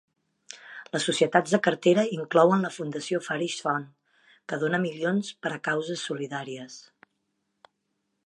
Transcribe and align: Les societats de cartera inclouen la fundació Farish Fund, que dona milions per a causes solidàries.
Les 0.95 1.03
societats 1.07 1.51
de 1.55 1.59
cartera 1.67 2.05
inclouen 2.15 2.63
la 2.67 2.71
fundació 2.77 3.19
Farish 3.27 3.57
Fund, 3.65 3.93
que 4.53 4.59
dona 4.65 4.81
milions 4.87 5.31
per 5.45 5.51
a 5.59 5.63
causes 5.71 6.07
solidàries. 6.09 6.79